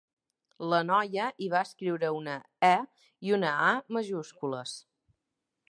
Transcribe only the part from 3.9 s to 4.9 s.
majúscules.